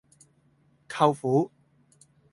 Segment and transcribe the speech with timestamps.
[0.89, 1.51] 舅父